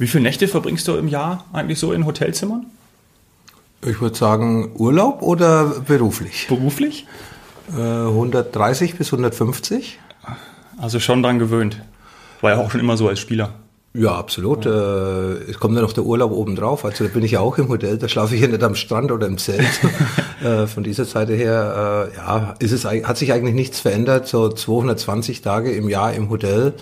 [0.00, 2.64] Wie viele Nächte verbringst du im Jahr eigentlich so in Hotelzimmern?
[3.86, 6.46] Ich würde sagen Urlaub oder beruflich?
[6.48, 7.06] Beruflich?
[7.76, 10.00] Äh, 130 bis 150.
[10.78, 11.82] Also schon dran gewöhnt.
[12.40, 13.52] War ja auch schon immer so als Spieler.
[13.92, 14.64] Ja, absolut.
[14.64, 14.70] Ja.
[14.70, 16.86] Äh, es kommt dann noch der Urlaub obendrauf.
[16.86, 19.12] Also da bin ich ja auch im Hotel, da schlafe ich ja nicht am Strand
[19.12, 19.68] oder im Zelt.
[20.42, 24.28] äh, von dieser Seite her, äh, ja, ist es, hat sich eigentlich nichts verändert.
[24.28, 26.72] So 220 Tage im Jahr im Hotel.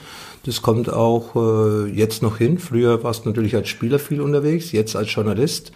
[0.49, 2.59] Das kommt auch äh, jetzt noch hin.
[2.59, 5.73] Früher warst du natürlich als Spieler viel unterwegs, jetzt als Journalist.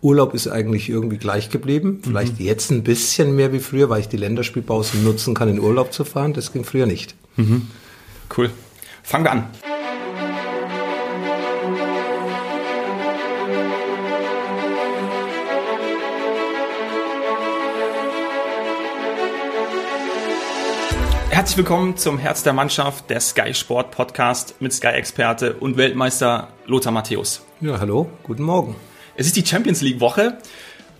[0.00, 2.00] Urlaub ist eigentlich irgendwie gleich geblieben.
[2.02, 2.46] Vielleicht mhm.
[2.46, 6.06] jetzt ein bisschen mehr wie früher, weil ich die Länderspielpausen nutzen kann, in Urlaub zu
[6.06, 6.32] fahren.
[6.32, 7.14] Das ging früher nicht.
[7.36, 7.68] Mhm.
[8.34, 8.48] Cool.
[9.02, 9.46] Fangen wir an.
[21.44, 26.90] Herzlich willkommen zum Herz der Mannschaft, der Sky Sport Podcast mit Sky-Experte und Weltmeister Lothar
[26.90, 27.44] Matthäus.
[27.60, 28.76] Ja, hallo, guten Morgen.
[29.14, 30.38] Es ist die Champions League Woche.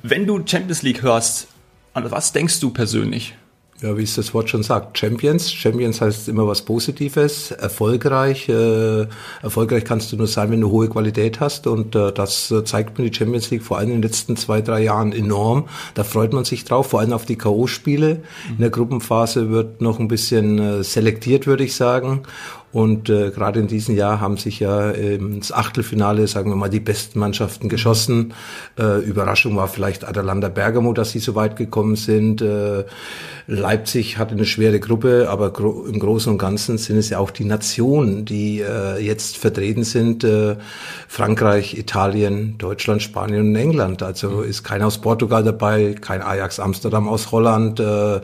[0.03, 1.49] Wenn du Champions League hörst,
[1.95, 3.35] an was denkst du persönlich?
[3.81, 5.53] Ja, wie es das Wort schon sagt, Champions.
[5.53, 8.49] Champions heißt immer was Positives, erfolgreich.
[8.49, 9.07] Äh,
[9.43, 13.11] erfolgreich kannst du nur sein, wenn du hohe Qualität hast und äh, das zeigt mir
[13.11, 15.69] die Champions League vor allem in den letzten zwei, drei Jahren enorm.
[15.95, 18.21] Da freut man sich drauf, vor allem auf die K.O.-Spiele.
[18.49, 22.23] In der Gruppenphase wird noch ein bisschen äh, selektiert, würde ich sagen.
[22.75, 26.81] Und äh, gerade in diesem Jahr haben sich ja ins Achtelfinale, sagen wir mal, die
[26.81, 28.35] besten Mannschaften geschossen.
[28.77, 32.43] Äh, Überraschung war vielleicht Atalanta Bergamo, dass sie so weit gekommen sind.
[32.43, 32.83] Äh,
[33.47, 37.31] Leipzig hatte eine schwere Gruppe, aber gro im Großen und Ganzen sind es ja auch
[37.31, 40.25] die Nationen, die äh, jetzt vertreten sind.
[40.25, 40.57] Äh,
[41.09, 44.03] Frankreich, Italien, Deutschland, Spanien und England.
[44.03, 44.45] Also mhm.
[44.45, 47.81] ist keiner aus Portugal dabei, kein Ajax Amsterdam aus Holland.
[47.81, 48.21] Äh,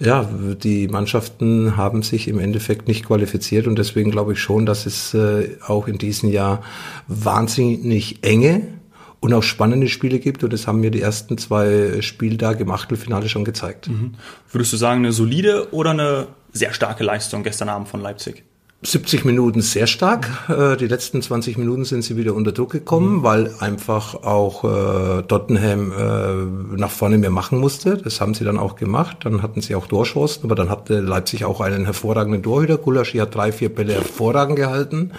[0.00, 0.28] ja,
[0.62, 5.14] die Mannschaften haben sich im Endeffekt nicht qualifiziert und deswegen glaube ich schon, dass es
[5.14, 6.62] äh, auch in diesem Jahr
[7.06, 8.78] wahnsinnig enge
[9.20, 10.44] und auch spannende Spiele gibt.
[10.44, 13.88] Und das haben mir die ersten zwei Spieltage im Achtelfinale schon gezeigt.
[13.88, 14.14] Mhm.
[14.50, 18.44] Würdest du sagen, eine solide oder eine sehr starke Leistung gestern Abend von Leipzig?
[18.82, 20.28] 70 Minuten sehr stark.
[20.48, 23.22] Äh, die letzten 20 Minuten sind sie wieder unter Druck gekommen, mhm.
[23.24, 27.96] weil einfach auch äh, Tottenham äh, nach vorne mehr machen musste.
[27.96, 29.18] Das haben sie dann auch gemacht.
[29.24, 32.78] Dann hatten sie auch Torchancen, aber dann hatte Leipzig auch einen hervorragenden Torhüter.
[32.78, 35.10] Gulaschi hat drei, vier Bälle hervorragend gehalten.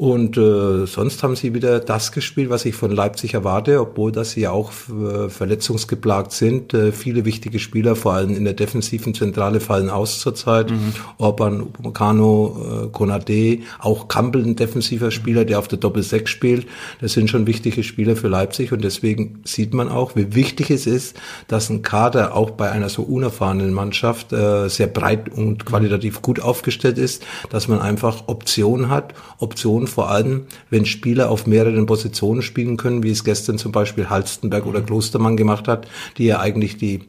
[0.00, 4.30] Und äh, sonst haben sie wieder das gespielt, was ich von Leipzig erwarte, obwohl dass
[4.30, 6.72] sie auch äh, verletzungsgeplagt sind.
[6.72, 10.70] Äh, viele wichtige Spieler, vor allem in der defensiven Zentrale, fallen aus zurzeit.
[10.70, 10.94] Mhm.
[11.18, 16.66] Orban, Upamecano, äh, Konate, auch Campbell, ein defensiver Spieler, der auf der Doppel-6 spielt.
[17.02, 20.86] Das sind schon wichtige Spieler für Leipzig und deswegen sieht man auch, wie wichtig es
[20.86, 26.22] ist, dass ein Kader auch bei einer so unerfahrenen Mannschaft äh, sehr breit und qualitativ
[26.22, 31.86] gut aufgestellt ist, dass man einfach Optionen hat, Optionen vor allem, wenn Spieler auf mehreren
[31.86, 35.86] Positionen spielen können, wie es gestern zum Beispiel Halstenberg oder Klostermann gemacht hat,
[36.18, 37.00] die ja eigentlich die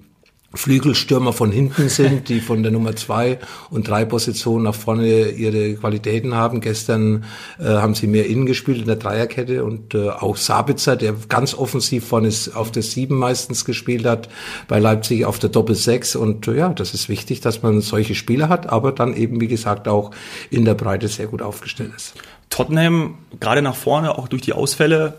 [0.53, 3.39] Flügelstürmer von hinten sind, die von der Nummer zwei
[3.69, 6.59] und drei Positionen nach vorne ihre Qualitäten haben.
[6.59, 7.23] Gestern
[7.59, 11.53] äh, haben sie mehr innen gespielt in der Dreierkette und äh, auch Sabitzer, der ganz
[11.53, 14.29] offensiv vorne auf der sieben meistens gespielt hat,
[14.67, 18.15] bei Leipzig auf der Doppel sechs und äh, ja, das ist wichtig, dass man solche
[18.15, 20.11] Spieler hat, aber dann eben, wie gesagt, auch
[20.49, 22.13] in der Breite sehr gut aufgestellt ist.
[22.49, 25.13] Tottenham gerade nach vorne, auch durch die Ausfälle,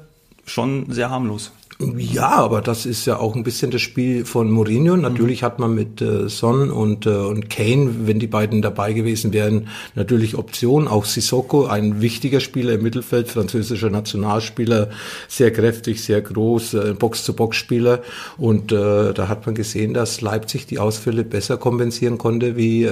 [0.44, 1.52] schon sehr harmlos.
[1.96, 4.96] Ja, aber das ist ja auch ein bisschen das Spiel von Mourinho.
[4.96, 9.32] Natürlich hat man mit äh, Son und, äh, und Kane, wenn die beiden dabei gewesen
[9.32, 10.88] wären, natürlich Optionen.
[10.88, 14.90] Auch Sissoko, ein wichtiger Spieler im Mittelfeld, französischer Nationalspieler,
[15.28, 18.00] sehr kräftig, sehr groß, äh, Box-zu-Box-Spieler.
[18.38, 22.88] Und äh, da hat man gesehen, dass Leipzig die Ausfälle besser kompensieren konnte wie äh,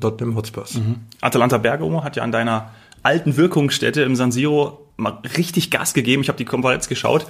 [0.00, 0.74] Tottenham Hotspurs.
[0.74, 0.96] Mhm.
[1.20, 2.70] Atalanta Bergamo hat ja an deiner
[3.02, 6.22] alten Wirkungsstätte im San Siro mal richtig Gas gegeben.
[6.22, 7.26] Ich habe die Konferenz geschaut.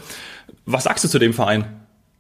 [0.67, 1.67] Was sagst du zu dem Verein?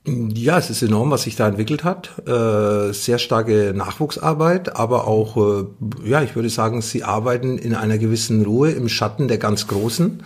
[0.07, 2.11] Ja, es ist enorm, was sich da entwickelt hat.
[2.29, 5.65] Äh, sehr starke Nachwuchsarbeit, aber auch, äh,
[6.05, 10.23] ja, ich würde sagen, sie arbeiten in einer gewissen Ruhe im Schatten der ganz Großen.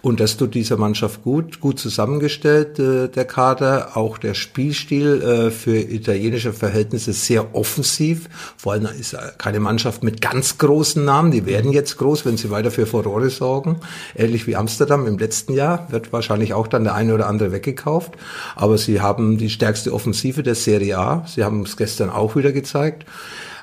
[0.00, 3.96] Und das tut dieser Mannschaft gut, gut zusammengestellt, äh, der Kader.
[3.96, 8.28] Auch der Spielstil äh, für italienische Verhältnisse sehr offensiv.
[8.56, 11.32] Vor allem ist keine Mannschaft mit ganz großen Namen.
[11.32, 13.80] Die werden jetzt groß, wenn sie weiter für Furore sorgen.
[14.14, 18.12] Ähnlich wie Amsterdam im letzten Jahr wird wahrscheinlich auch dann der eine oder andere weggekauft.
[18.54, 21.24] Aber sie haben die stärkste Offensive der Serie A.
[21.26, 23.04] Sie haben es gestern auch wieder gezeigt.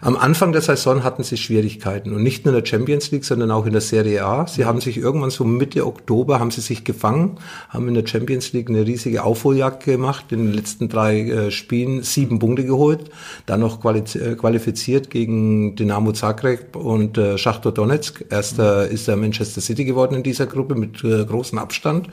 [0.02, 3.52] Am Anfang der Saison hatten sie Schwierigkeiten und nicht nur in der Champions League, sondern
[3.52, 4.48] auch in der Serie A.
[4.48, 7.38] Sie haben sich irgendwann so Mitte Oktober haben sie sich gefangen,
[7.70, 12.04] haben in der Champions League eine riesige Aufholjagd gemacht, in den letzten drei äh, Spielen
[12.04, 13.10] sieben Punkte geholt,
[13.46, 18.26] dann noch äh, qualifiziert gegen Dynamo Zagreb und äh, Schachtor Donetsk.
[18.30, 22.10] Erster ist der Manchester City geworden in dieser Gruppe mit äh, großem Abstand.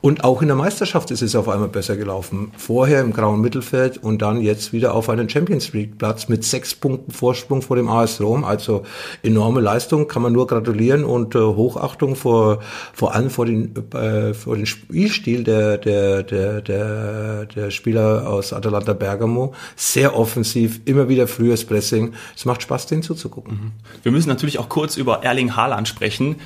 [0.00, 2.52] Und auch in der Meisterschaft ist es auf einmal besser gelaufen.
[2.56, 6.72] Vorher im grauen Mittelfeld und dann jetzt wieder auf einen Champions League Platz mit sechs
[6.76, 8.44] Punkten Vorsprung vor dem AS Rom.
[8.44, 8.84] Also
[9.24, 12.60] enorme Leistung, kann man nur gratulieren und äh, Hochachtung vor,
[12.92, 18.52] vor allem vor den, äh, vor den Spielstil der, der, der, der, der Spieler aus
[18.52, 19.52] Atalanta Bergamo.
[19.74, 22.12] Sehr offensiv, immer wieder frühes Pressing.
[22.36, 23.52] Es macht Spaß, denen zuzugucken.
[23.52, 23.72] Mhm.
[24.04, 26.36] Wir müssen natürlich auch kurz über Erling Haaland sprechen.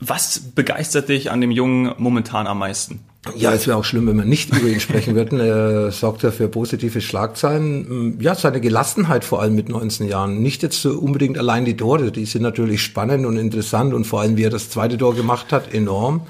[0.00, 3.00] Was begeistert dich an dem Jungen momentan am meisten?
[3.36, 5.38] Ja, es wäre auch schlimm, wenn wir nicht über ihn sprechen würden.
[5.50, 8.18] Er sorgt ja für positive Schlagzeilen.
[8.18, 10.40] Ja, seine Gelassenheit vor allem mit 19 Jahren.
[10.40, 14.22] Nicht jetzt so unbedingt allein die Tore, die sind natürlich spannend und interessant und vor
[14.22, 16.22] allem, wie er das zweite Tor gemacht hat, enorm.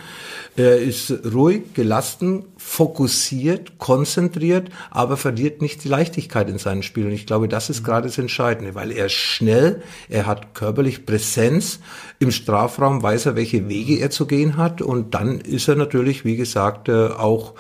[0.57, 7.07] Er ist ruhig, gelassen, fokussiert, konzentriert, aber verliert nicht die Leichtigkeit in seinem Spiel.
[7.07, 11.07] Und ich glaube, das ist gerade das Entscheidende, weil er ist schnell, er hat körperlich
[11.07, 11.81] Präsenz.
[12.19, 14.83] Im Strafraum weiß er, welche Wege er zu gehen hat.
[14.83, 17.55] Und dann ist er natürlich, wie gesagt, äh, auch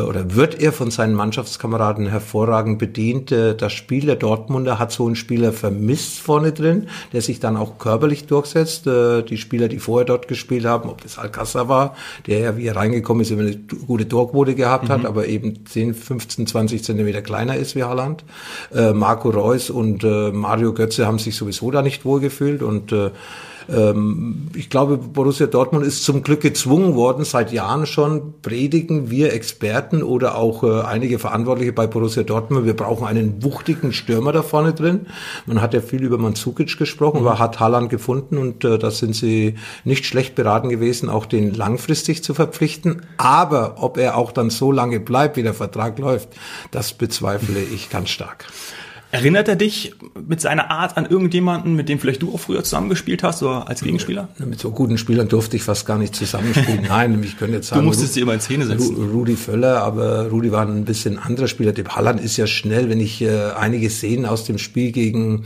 [0.00, 3.32] oder wird er von seinen Mannschaftskameraden hervorragend bedient.
[3.32, 7.56] Äh, das Spiel der Dortmunder hat so einen Spieler vermisst vorne drin, der sich dann
[7.56, 8.86] auch körperlich durchsetzt.
[8.86, 11.96] Äh, die Spieler, die vorher dort gespielt haben, ob das Alcázar war,
[12.26, 13.56] der ja, wie er reingekommen ist, immer eine
[13.86, 14.92] gute Torquote gehabt mhm.
[14.92, 18.24] hat, aber eben 10, 15, 20 Zentimeter kleiner ist wie Haaland.
[18.94, 22.92] Marco Reus und Mario Götze haben sich sowieso da nicht wohlgefühlt und
[23.70, 29.32] ähm, ich glaube, Borussia Dortmund ist zum Glück gezwungen worden, seit Jahren schon predigen wir
[29.32, 34.42] Experten oder auch äh, einige Verantwortliche bei Borussia Dortmund, wir brauchen einen wuchtigen Stürmer da
[34.42, 35.06] vorne drin.
[35.46, 37.26] Man hat ja viel über Mandzukic gesprochen, mhm.
[37.26, 41.54] aber hat Haaland gefunden und äh, da sind sie nicht schlecht beraten gewesen, auch den
[41.54, 43.02] langfristig zu verpflichten.
[43.16, 46.28] Aber ob er auch dann so lange bleibt, wie der Vertrag läuft,
[46.70, 48.46] das bezweifle ich ganz stark.
[49.12, 49.92] Erinnert er dich
[50.26, 53.82] mit seiner Art an irgendjemanden, mit dem vielleicht du auch früher zusammengespielt hast oder als
[53.82, 54.30] Gegenspieler?
[54.38, 56.84] Mit so guten Spielern durfte ich fast gar nicht zusammenspielen.
[56.88, 57.82] Nein, ich könnte jetzt sagen.
[57.82, 58.96] Du musstest dir immer in Szene setzen.
[58.96, 61.72] Rudi Völler, aber Rudi war ein bisschen anderer Spieler.
[61.72, 65.44] Der Halland ist ja schnell, wenn ich äh, einige Szenen aus dem Spiel gegen,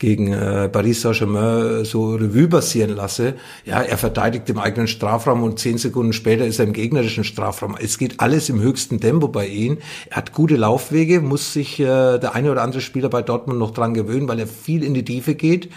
[0.00, 3.34] gegen äh, Paris Saint-Germain so Revue passieren lasse.
[3.64, 7.76] Ja, er verteidigt im eigenen Strafraum und zehn Sekunden später ist er im gegnerischen Strafraum.
[7.80, 9.78] Es geht alles im höchsten Tempo bei ihm.
[10.10, 13.58] Er hat gute Laufwege, muss sich äh, der eine oder andere Spieler Spieler bei Dortmund
[13.58, 15.70] noch dran gewöhnen, weil er viel in die Tiefe geht.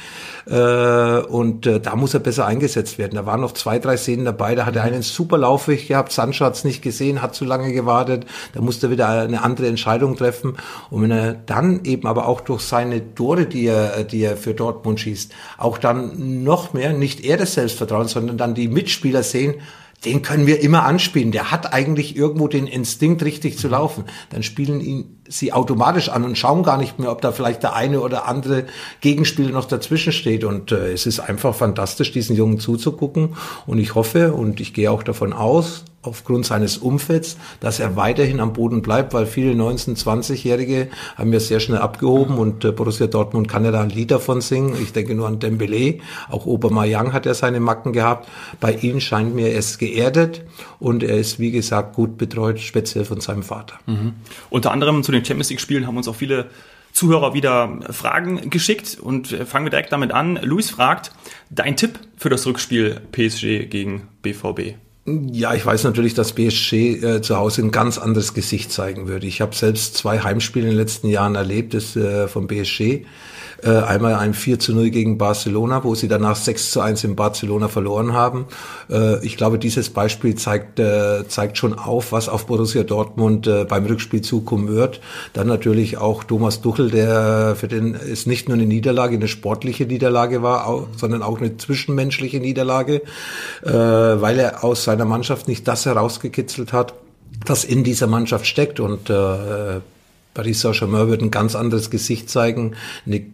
[0.46, 3.16] Äh, und äh, da muss er besser eingesetzt werden.
[3.16, 4.56] Da waren noch zwei, drei Szenen dabei.
[4.56, 6.12] Da hat er einen super Laufweg gehabt.
[6.12, 8.26] Sancho hat es nicht gesehen, hat zu lange gewartet.
[8.54, 10.56] Da musste er wieder eine andere Entscheidung treffen.
[10.90, 14.54] Und wenn er dann eben aber auch durch seine Tore, die er, die er für
[14.54, 19.56] Dortmund schießt, auch dann noch mehr, nicht er das Selbstvertrauen, sondern dann die Mitspieler sehen,
[20.06, 21.32] den können wir immer anspielen.
[21.32, 24.06] Der hat eigentlich irgendwo den Instinkt, richtig zu laufen.
[24.30, 27.76] Dann spielen ihn sie automatisch an und schauen gar nicht mehr, ob da vielleicht der
[27.76, 28.66] eine oder andere
[29.02, 30.44] Gegenspieler noch dazwischen steht.
[30.44, 33.36] Und äh, es ist einfach fantastisch, diesen Jungen zuzugucken.
[33.66, 38.40] Und ich hoffe und ich gehe auch davon aus, aufgrund seines Umfelds, dass er weiterhin
[38.40, 43.08] am Boden bleibt, weil viele 19-, 20-Jährige haben ja sehr schnell abgehoben und äh, Borussia
[43.08, 44.76] Dortmund kann ja da ein Lied davon singen.
[44.82, 48.28] Ich denke nur an Dembele, auch Obermayang hat ja seine Macken gehabt.
[48.60, 50.44] Bei ihm scheint mir es geerdet
[50.80, 53.76] und er ist, wie gesagt, gut betreut, speziell von seinem Vater.
[53.86, 54.14] Mhm.
[54.50, 56.50] Unter anderem zu den Champions League Spielen haben uns auch viele
[56.94, 60.40] Zuhörer wieder Fragen geschickt und fangen wir direkt damit an.
[60.42, 61.12] Luis fragt,
[61.50, 64.78] dein Tipp für das Rückspiel PSG gegen BVB?
[65.06, 69.26] Ja, ich weiß natürlich, dass BSG äh, zu Hause ein ganz anderes Gesicht zeigen würde.
[69.26, 73.06] Ich habe selbst zwei Heimspiele in den letzten Jahren erlebt, das äh, vom BSG.
[73.64, 77.16] Äh, einmal ein 4 zu 0 gegen Barcelona, wo sie danach 6 zu 1 in
[77.16, 78.46] Barcelona verloren haben.
[78.90, 83.86] Äh, ich glaube, dieses Beispiel zeigt, äh, zeigt schon auf, was auf Borussia Dortmund beim
[83.86, 85.00] Rückspiel zukommen wird.
[85.34, 89.86] Dann natürlich auch Thomas Duchel, der für den es nicht nur eine Niederlage, eine sportliche
[89.86, 93.02] Niederlage war, sondern auch eine zwischenmenschliche Niederlage,
[93.62, 96.94] weil er aus seiner Mannschaft nicht das herausgekitzelt hat,
[97.46, 99.80] das in dieser Mannschaft steckt und äh,
[100.34, 103.26] Paris Saint-Germain wird ein ganz anderes Gesicht zeigen, eine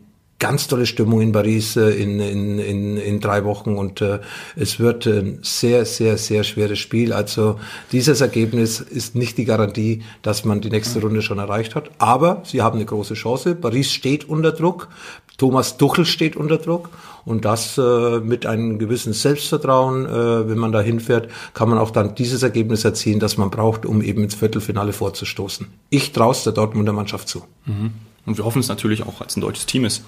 [0.43, 4.19] ganz tolle Stimmung in Paris äh, in, in, in, in drei Wochen und äh,
[4.57, 7.13] es wird ein sehr, sehr, sehr schweres Spiel.
[7.13, 7.61] Also
[7.93, 11.91] dieses Ergebnis ist nicht die Garantie, dass man die nächste Runde schon erreicht hat.
[11.97, 13.55] Aber sie haben eine große Chance.
[13.55, 14.89] Paris steht unter Druck.
[15.37, 16.89] Thomas Tuchel steht unter Druck
[17.23, 21.91] und das äh, mit einem gewissen Selbstvertrauen, äh, wenn man da hinfährt, kann man auch
[21.91, 25.67] dann dieses Ergebnis erzielen, das man braucht, um eben ins Viertelfinale vorzustoßen.
[25.89, 27.43] Ich traue der Dortmunder Mannschaft zu.
[27.65, 27.93] Mhm.
[28.25, 30.03] Und wir hoffen es natürlich auch, als ein deutsches Team ist.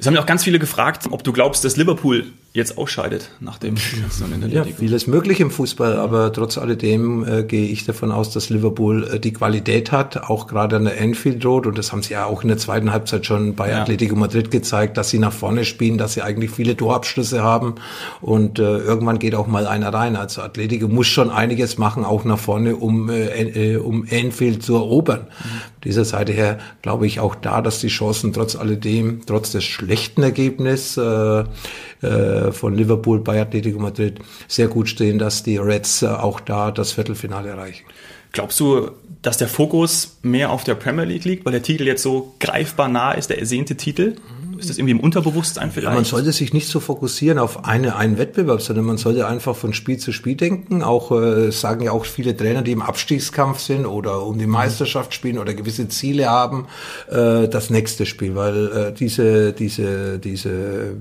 [0.00, 3.58] Es haben ja auch ganz viele gefragt, ob du glaubst, dass Liverpool jetzt ausscheidet nach
[3.58, 8.10] dem in der Ja, vieles möglich im Fußball, aber trotz alledem äh, gehe ich davon
[8.10, 11.92] aus, dass Liverpool äh, die Qualität hat, auch gerade an der Anfield Road und das
[11.92, 13.82] haben sie ja auch in der zweiten Halbzeit schon bei ja.
[13.82, 17.76] Atletico Madrid gezeigt, dass sie nach vorne spielen, dass sie eigentlich viele Torabschlüsse haben
[18.20, 20.16] und äh, irgendwann geht auch mal einer rein.
[20.16, 24.74] Also Atletico muss schon einiges machen, auch nach vorne, um äh, äh um Anfield zu
[24.74, 25.20] erobern.
[25.28, 25.60] Mhm.
[25.84, 30.22] Dieser Seite her glaube ich auch da, dass die Chancen trotz alledem, trotz des schlechten
[30.22, 36.06] Ergebnisses äh, äh, von Liverpool bei Atletico Madrid sehr gut stehen, dass die Reds äh,
[36.06, 37.84] auch da das Viertelfinale erreichen.
[38.32, 38.92] Glaubst du,
[39.22, 42.88] dass der Fokus mehr auf der Premier League liegt, weil der Titel jetzt so greifbar
[42.88, 44.14] nah ist, der ersehnte Titel?
[44.60, 45.90] Ist das irgendwie im Unterbewusstsein vielleicht?
[45.90, 49.56] Ja, man sollte sich nicht so fokussieren auf eine, einen Wettbewerb, sondern man sollte einfach
[49.56, 50.82] von Spiel zu Spiel denken.
[50.82, 54.52] Auch äh, sagen ja auch viele Trainer, die im Abstiegskampf sind oder um die mhm.
[54.52, 56.66] Meisterschaft spielen oder gewisse Ziele haben,
[57.08, 60.94] äh, das nächste Spiel, weil äh, diese diese diese äh,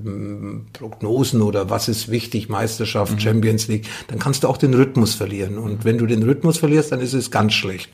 [0.74, 3.20] Prognosen oder was ist wichtig, Meisterschaft, mhm.
[3.20, 5.58] Champions League, dann kannst du auch den Rhythmus verlieren.
[5.58, 7.90] Und wenn du den Rhythmus verlierst, dann ist es ganz schlecht.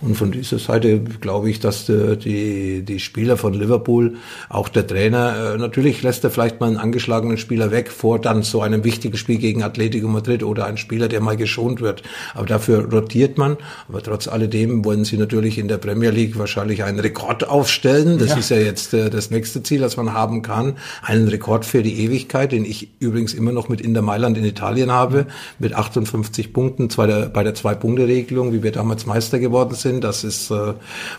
[0.00, 4.16] Und von dieser Seite glaube ich, dass die die, die Spieler von Liverpool,
[4.48, 8.20] auch der Trainer Trainer, äh, natürlich lässt er vielleicht mal einen angeschlagenen Spieler weg vor
[8.20, 12.02] dann so einem wichtigen Spiel gegen Atletico Madrid oder einen Spieler, der mal geschont wird.
[12.34, 13.56] Aber dafür rotiert man.
[13.88, 18.18] Aber trotz alledem wollen sie natürlich in der Premier League wahrscheinlich einen Rekord aufstellen.
[18.18, 18.36] Das ja.
[18.36, 20.76] ist ja jetzt äh, das nächste Ziel, das man haben kann.
[21.02, 24.92] Einen Rekord für die Ewigkeit, den ich übrigens immer noch mit Inter Mailand in Italien
[24.92, 25.26] habe,
[25.58, 30.04] mit 58 Punkten, zwar der, bei der Zwei-Punkte-Regelung, wie wir damals Meister geworden sind.
[30.04, 30.74] Das ist äh,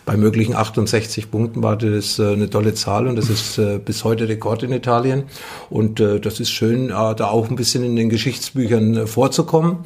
[0.06, 4.04] bei möglichen 68 Punkten war das äh, eine tolle Zahl und das ist äh, bis
[4.04, 5.24] heute Rekord in Italien.
[5.70, 9.80] Und äh, das ist schön, äh, da auch ein bisschen in den Geschichtsbüchern äh, vorzukommen.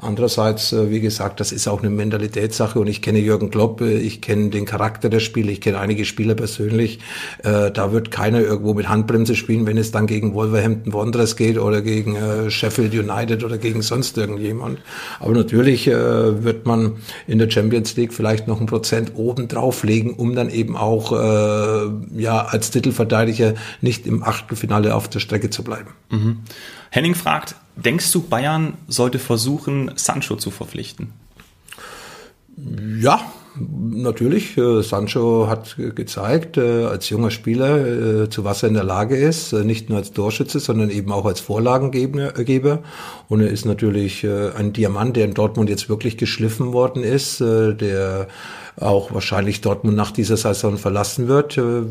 [0.00, 4.50] Andererseits, wie gesagt, das ist auch eine Mentalitätssache und ich kenne Jürgen Klopp, ich kenne
[4.50, 6.98] den Charakter der Spiele, ich kenne einige Spieler persönlich.
[7.44, 11.82] Da wird keiner irgendwo mit Handbremse spielen, wenn es dann gegen Wolverhampton Wanderers geht oder
[11.82, 12.16] gegen
[12.50, 14.80] Sheffield United oder gegen sonst irgendjemand.
[15.20, 16.94] Aber natürlich wird man
[17.28, 22.40] in der Champions League vielleicht noch ein Prozent oben drauflegen, um dann eben auch ja
[22.46, 25.90] als Titelverteidiger sicher nicht im Achtelfinale auf der Strecke zu bleiben.
[26.10, 26.40] Mhm.
[26.90, 31.12] Henning fragt, denkst du, Bayern sollte versuchen, Sancho zu verpflichten?
[33.00, 33.32] Ja,
[33.90, 34.58] natürlich.
[34.58, 39.16] Äh, Sancho hat gezeigt, äh, als junger Spieler, äh, zu was er in der Lage
[39.16, 42.82] ist, nicht nur als Torschütze, sondern eben auch als Vorlagengeber.
[43.28, 48.28] Und er ist natürlich ein Diamant, der in Dortmund jetzt wirklich geschliffen worden ist, der
[48.80, 51.58] auch wahrscheinlich Dortmund nach dieser Saison verlassen wird.
[51.58, 51.82] Äh,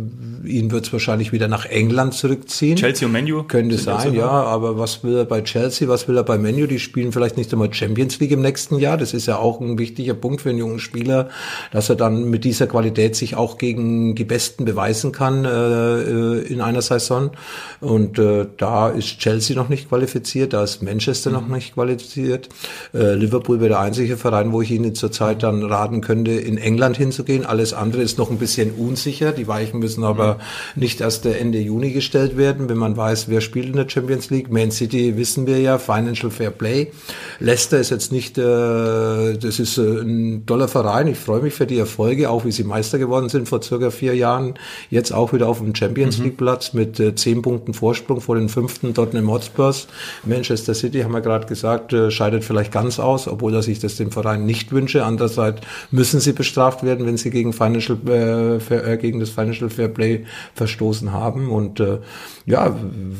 [0.43, 2.75] ihn wird es wahrscheinlich wieder nach England zurückziehen.
[2.75, 3.43] Chelsea und Menu?
[3.43, 4.29] Könnte sein, ja.
[4.29, 6.65] Aber was will er bei Chelsea, was will er bei Menu?
[6.65, 8.97] Die spielen vielleicht nicht einmal Champions League im nächsten Jahr.
[8.97, 11.29] Das ist ja auch ein wichtiger Punkt für einen jungen Spieler,
[11.71, 16.41] dass er dann mit dieser Qualität sich auch gegen die Besten beweisen kann äh, äh
[16.41, 17.31] in einer Saison.
[17.79, 21.35] Und äh, da ist Chelsea noch nicht qualifiziert, da ist Manchester mhm.
[21.35, 22.49] noch nicht qualifiziert.
[22.93, 26.70] Äh, Liverpool wäre der einzige Verein, wo ich Ihnen zurzeit dann raten könnte, in England
[26.71, 27.45] England hinzugehen.
[27.45, 29.31] Alles andere ist noch ein bisschen unsicher.
[29.31, 30.39] Die Weichen müssen aber
[30.75, 34.51] nicht erst Ende Juni gestellt werden, wenn man weiß, wer spielt in der Champions League.
[34.51, 36.91] Man City wissen wir ja, Financial Fair Play.
[37.39, 41.07] Leicester ist jetzt nicht, äh, das ist äh, ein toller Verein.
[41.07, 44.15] Ich freue mich für die Erfolge, auch wie sie Meister geworden sind vor circa vier
[44.15, 44.53] Jahren.
[44.89, 46.25] Jetzt auch wieder auf dem Champions mhm.
[46.25, 49.87] League Platz mit äh, zehn Punkten Vorsprung vor den fünften Tottenham Hotspurs.
[50.23, 53.95] Manchester City, haben wir gerade gesagt, äh, scheidet vielleicht ganz aus, obwohl er sich das
[53.95, 55.03] dem Verein nicht wünsche.
[55.03, 55.61] Andererseits
[55.91, 59.87] müssen sie bestrafen bestraft werden, wenn sie gegen, Financial, äh, äh, gegen das Financial Fair
[59.87, 61.49] Play verstoßen haben.
[61.49, 61.99] Und äh,
[62.45, 62.75] ja,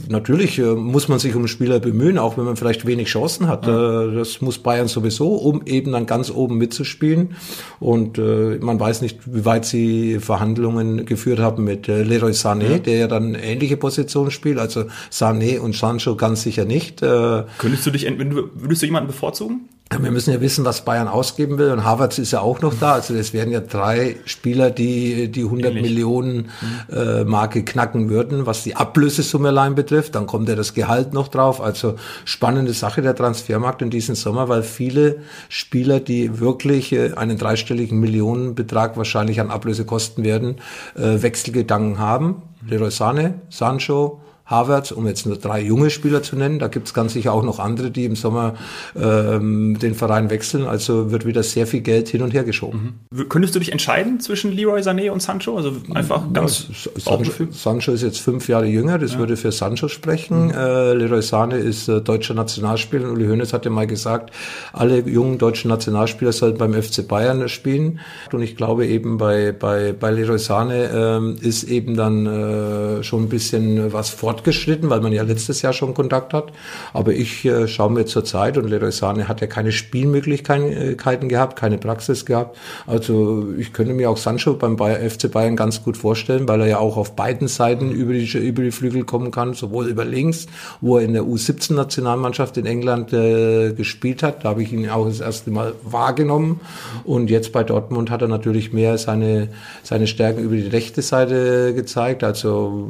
[0.08, 3.66] natürlich äh, muss man sich um Spieler bemühen, auch wenn man vielleicht wenig Chancen hat.
[3.66, 4.04] Ja.
[4.04, 7.36] Äh, das muss Bayern sowieso, um eben dann ganz oben mitzuspielen.
[7.80, 12.72] Und äh, man weiß nicht, wie weit sie Verhandlungen geführt haben mit äh, Leroy Sané,
[12.72, 12.78] ja.
[12.78, 14.60] der ja dann ähnliche Positionen spielt.
[14.60, 17.02] Also Sané und Sancho ganz sicher nicht.
[17.02, 19.62] Äh, Könntest du dich, wenn du, würdest du jemanden bevorzugen?
[20.00, 21.72] Wir müssen ja wissen, was Bayern ausgeben will.
[21.72, 22.94] Und Harvards ist ja auch noch da.
[22.94, 25.84] Also es wären ja drei Spieler, die die 100 Ähnlich.
[25.84, 26.50] Millionen
[26.90, 30.16] äh, Marke knacken würden, was die Ablösesumme allein betrifft.
[30.16, 31.60] Dann kommt ja das Gehalt noch drauf.
[31.60, 35.18] Also spannende Sache der Transfermarkt in diesem Sommer, weil viele
[35.50, 40.56] Spieler, die wirklich äh, einen dreistelligen Millionenbetrag wahrscheinlich an Ablöse kosten werden,
[40.96, 42.44] äh, Wechselgedanken haben.
[42.66, 44.22] Leroy Sane, Sancho,
[44.52, 46.60] Havertz, um jetzt nur drei junge Spieler zu nennen.
[46.60, 48.56] Da gibt es ganz sicher auch noch andere, die im Sommer
[48.96, 50.66] ähm, den Verein wechseln.
[50.68, 53.00] Also wird wieder sehr viel Geld hin und her geschoben.
[53.12, 53.30] Mhm.
[53.30, 55.56] Könntest du dich entscheiden zwischen Leroy Sané und Sancho?
[55.56, 59.20] Also einfach ganz ja, Sancho, Sancho, ist jetzt fünf Jahre jünger, das ja.
[59.20, 60.48] würde für Sancho sprechen.
[60.48, 60.52] Mhm.
[60.52, 63.10] Äh, Leroy Sané ist äh, deutscher Nationalspieler.
[63.10, 64.32] Uli Hoeneß hat ja mal gesagt,
[64.74, 68.00] alle jungen deutschen Nationalspieler sollten beim FC Bayern spielen.
[68.32, 73.24] Und ich glaube eben bei, bei, bei Leroy Sané äh, ist eben dann äh, schon
[73.24, 76.52] ein bisschen was fort fortgeschritten, weil man ja letztes Jahr schon Kontakt hat.
[76.94, 81.58] Aber ich äh, schaue mir zur Zeit und Leroy Sane hat ja keine Spielmöglichkeiten gehabt,
[81.58, 82.58] keine Praxis gehabt.
[82.88, 86.68] Also ich könnte mir auch Sancho beim Bayer, FC Bayern ganz gut vorstellen, weil er
[86.68, 90.48] ja auch auf beiden Seiten über die, über die Flügel kommen kann, sowohl über links,
[90.82, 94.44] wo er in der U17-Nationalmannschaft in England äh, gespielt hat.
[94.44, 96.62] Da habe ich ihn auch das erste Mal wahrgenommen.
[97.04, 99.50] Und jetzt bei Dortmund hat er natürlich mehr seine,
[99.84, 102.24] seine Stärken über die rechte Seite gezeigt.
[102.24, 102.90] Also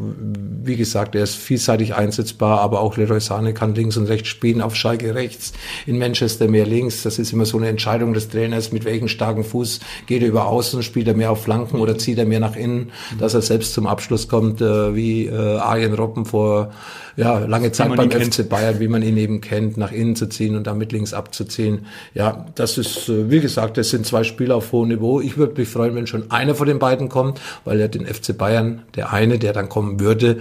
[0.63, 4.61] wie gesagt, er ist vielseitig einsetzbar, aber auch Leroy Sane kann links und rechts spielen,
[4.61, 5.53] auf Schalke rechts,
[5.85, 7.03] in Manchester mehr links.
[7.03, 10.47] Das ist immer so eine Entscheidung des Trainers, mit welchem starken Fuß geht er über
[10.47, 13.73] außen, spielt er mehr auf Flanken oder zieht er mehr nach innen, dass er selbst
[13.73, 16.71] zum Abschluss kommt, äh, wie äh, Arjen Robben vor
[17.17, 18.49] ja, lange Zeit beim FC kennt.
[18.49, 21.85] Bayern, wie man ihn eben kennt, nach innen zu ziehen und damit links abzuziehen.
[22.13, 25.19] Ja, das ist, äh, wie gesagt, das sind zwei Spieler auf hohem Niveau.
[25.21, 28.37] Ich würde mich freuen, wenn schon einer von den beiden kommt, weil er den FC
[28.37, 30.39] Bayern, der eine, der dann kommen würde,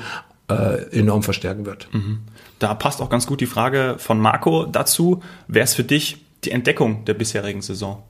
[0.51, 1.89] äh, enorm verstärken wird.
[1.93, 2.21] Mhm.
[2.59, 5.23] Da passt auch ganz gut die Frage von Marco dazu.
[5.49, 8.03] Wer ist für dich die Entdeckung der bisherigen Saison?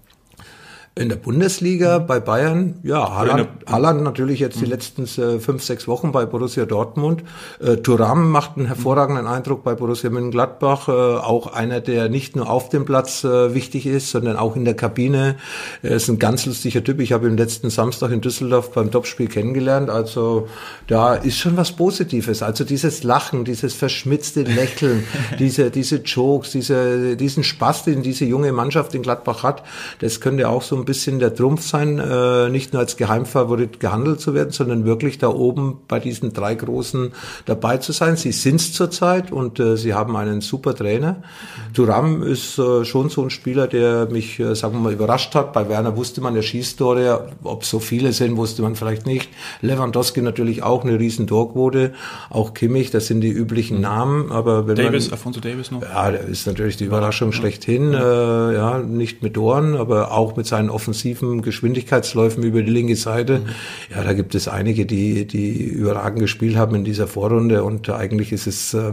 [0.96, 4.70] In der Bundesliga bei Bayern, ja, Haaland, Haaland natürlich jetzt die mhm.
[4.70, 7.22] letzten äh, fünf, sechs Wochen bei Borussia Dortmund.
[7.60, 10.88] Äh, Thuram macht einen hervorragenden Eindruck bei Borussia Mönchengladbach.
[10.88, 14.64] Äh, auch einer, der nicht nur auf dem Platz äh, wichtig ist, sondern auch in
[14.64, 15.36] der Kabine.
[15.84, 16.98] Er ist ein ganz lustiger Typ.
[16.98, 19.90] Ich habe ihn letzten Samstag in Düsseldorf beim Topspiel kennengelernt.
[19.90, 20.48] Also
[20.88, 22.42] da ist schon was Positives.
[22.42, 25.04] Also dieses Lachen, dieses verschmitzte Lächeln,
[25.38, 29.62] diese, diese Jokes, diese, diesen Spaß, den diese junge Mannschaft in Gladbach hat,
[30.00, 34.20] das könnte auch so ein bisschen der Trumpf sein, äh, nicht nur als Geheimfavorit gehandelt
[34.20, 37.12] zu werden, sondern wirklich da oben bei diesen drei Großen
[37.46, 38.16] dabei zu sein.
[38.16, 41.12] Sie sind es zurzeit und äh, sie haben einen super Trainer.
[41.12, 41.74] Mhm.
[41.74, 45.52] Turam ist äh, schon so ein Spieler, der mich, äh, sagen wir mal, überrascht hat.
[45.52, 49.28] Bei Werner wusste man, der Schießtore, ob so viele sind, wusste man vielleicht nicht.
[49.60, 51.92] Lewandowski natürlich auch eine riesen Torquote.
[52.30, 53.82] Auch Kimmich, das sind die üblichen mhm.
[53.82, 54.32] Namen.
[54.32, 55.82] Aber wenn Davis, man, Alfonso Davis noch?
[55.82, 57.36] Ja, der ist natürlich die Überraschung ja.
[57.36, 57.92] schlechthin.
[57.92, 58.50] Ja.
[58.50, 63.40] Äh, ja, nicht mit Ohren, aber auch mit seinen offensiven Geschwindigkeitsläufen über die linke Seite.
[63.40, 63.94] Mhm.
[63.94, 68.32] Ja, da gibt es einige, die, die überragend gespielt haben in dieser Vorrunde und eigentlich
[68.32, 68.92] ist es äh,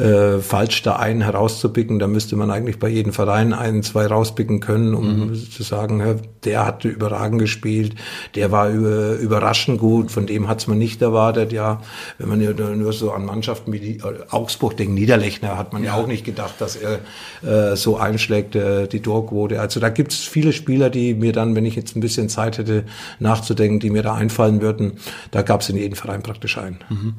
[0.00, 1.98] äh, falsch, da einen herauszupicken.
[1.98, 5.34] Da müsste man eigentlich bei jedem Verein einen, zwei rauspicken können, um mhm.
[5.34, 6.14] zu sagen, ja,
[6.44, 7.94] der hat überragend gespielt,
[8.34, 11.52] der war über, überraschend gut, von dem hat es man nicht erwartet.
[11.52, 11.80] Ja,
[12.18, 15.84] wenn man ja nur so an Mannschaften wie die, äh, Augsburg denkt, Niederlechner, hat man
[15.84, 17.00] ja, ja auch nicht gedacht, dass er
[17.42, 19.60] äh, so einschlägt, äh, die Torquote.
[19.60, 22.58] Also da gibt es viele Spieler, die mir dann, wenn ich jetzt ein bisschen Zeit
[22.58, 22.84] hätte,
[23.18, 24.92] nachzudenken, die mir da einfallen würden.
[25.30, 26.78] Da gab es in jedem Verein praktisch einen.
[26.88, 27.14] Mhm.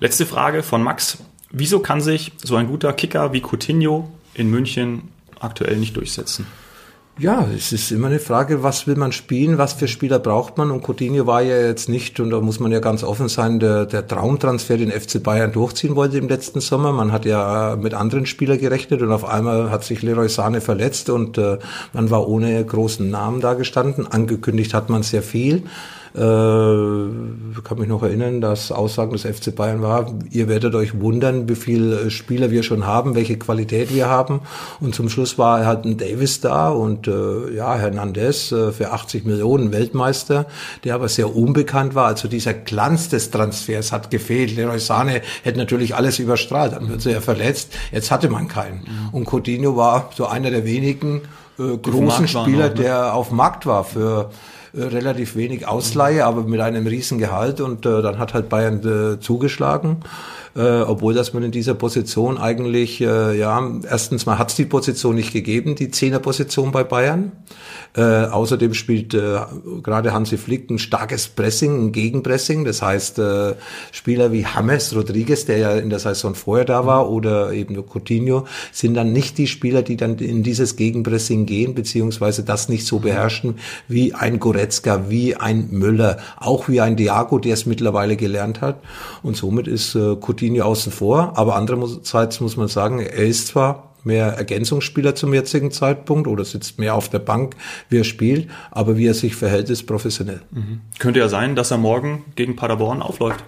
[0.00, 1.18] Letzte Frage von Max.
[1.50, 5.08] Wieso kann sich so ein guter Kicker wie Coutinho in München
[5.40, 6.46] aktuell nicht durchsetzen?
[7.18, 10.70] Ja, es ist immer eine Frage, was will man spielen, was für Spieler braucht man
[10.70, 13.86] und Coutinho war ja jetzt nicht, und da muss man ja ganz offen sein, der,
[13.86, 16.92] der Traumtransfer, den FC Bayern durchziehen wollte im letzten Sommer.
[16.92, 21.08] Man hat ja mit anderen Spielern gerechnet und auf einmal hat sich Leroy Sane verletzt
[21.08, 21.56] und äh,
[21.94, 24.06] man war ohne großen Namen da gestanden.
[24.06, 25.62] Angekündigt hat man sehr viel.
[26.16, 31.46] Äh, kann mich noch erinnern, dass Aussagen des FC Bayern war, ihr werdet euch wundern,
[31.46, 34.40] wie viele Spieler wir schon haben, welche Qualität wir haben.
[34.80, 39.26] Und zum Schluss war halt ein Davis da und äh, ja, Hernandez äh, für 80
[39.26, 40.46] Millionen Weltmeister,
[40.84, 42.06] der aber sehr unbekannt war.
[42.06, 44.56] Also dieser Glanz des Transfers hat gefehlt.
[44.56, 47.74] Leroy Sane hätte natürlich alles überstrahlt, dann wird sie ja verletzt.
[47.92, 48.78] Jetzt hatte man keinen.
[48.78, 49.08] Mhm.
[49.12, 51.22] Und Coutinho war so einer der wenigen
[51.58, 52.82] äh, großen Spieler, noch, ne?
[52.82, 54.30] der auf Markt war für
[54.72, 58.80] äh, relativ wenig Ausleihe, aber mit einem riesen Gehalt und äh, dann hat halt Bayern
[59.16, 60.02] äh, zugeschlagen.
[60.56, 64.64] Äh, obwohl dass man in dieser Position eigentlich, äh, ja, erstens mal hat es die
[64.64, 67.32] Position nicht gegeben, die Zehnerposition bei Bayern.
[67.94, 69.38] Äh, außerdem spielt äh,
[69.82, 72.64] gerade Hansi Flick ein starkes Pressing, ein Gegenpressing.
[72.64, 73.54] Das heißt, äh,
[73.92, 78.46] Spieler wie James Rodriguez, der ja in der Saison vorher da war, oder eben Coutinho,
[78.72, 83.00] sind dann nicht die Spieler, die dann in dieses Gegenpressing gehen, beziehungsweise das nicht so
[83.00, 83.56] beherrschen
[83.88, 88.80] wie ein Goretzka, wie ein Müller, auch wie ein Diago, der es mittlerweile gelernt hat.
[89.22, 91.32] Und somit ist äh, Coutinho außen vor.
[91.36, 96.78] Aber andererseits muss man sagen, er ist zwar mehr Ergänzungsspieler zum jetzigen Zeitpunkt oder sitzt
[96.78, 97.56] mehr auf der Bank,
[97.88, 100.42] wie er spielt, aber wie er sich verhält, ist professionell.
[100.52, 100.80] Mhm.
[100.98, 103.44] Könnte ja sein, dass er morgen gegen Paderborn aufläuft.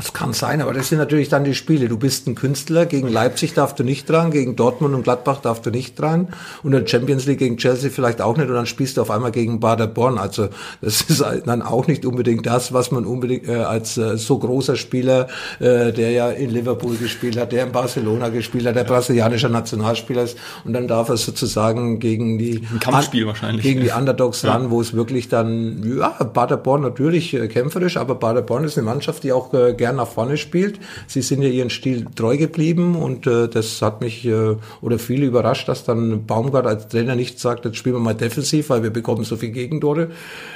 [0.00, 1.86] Das kann sein, aber das sind natürlich dann die Spiele.
[1.86, 5.66] Du bist ein Künstler, gegen Leipzig darfst du nicht dran, gegen Dortmund und Gladbach darfst
[5.66, 6.28] du nicht dran
[6.62, 9.10] und in der Champions League gegen Chelsea vielleicht auch nicht und dann spielst du auf
[9.10, 10.16] einmal gegen Paderborn.
[10.16, 10.48] Also
[10.80, 14.76] das ist dann auch nicht unbedingt das, was man unbedingt äh, als äh, so großer
[14.76, 19.50] Spieler, äh, der ja in Liverpool gespielt hat, der in Barcelona gespielt hat, der brasilianischer
[19.50, 23.62] Nationalspieler ist und dann darf er sozusagen gegen die Ein Kampfspiel wahrscheinlich.
[23.62, 24.52] gegen die Underdogs ja.
[24.52, 29.24] ran, wo es wirklich dann ja Paderborn natürlich äh, kämpferisch, aber Paderborn ist eine Mannschaft,
[29.24, 30.78] die auch äh, gern nach vorne spielt.
[31.08, 35.26] Sie sind ja ihren Stil treu geblieben und äh, das hat mich äh, oder viele
[35.26, 38.90] überrascht, dass dann Baumgart als Trainer nicht sagt, jetzt spielen wir mal defensiv, weil wir
[38.90, 40.10] bekommen so viel Gegentore.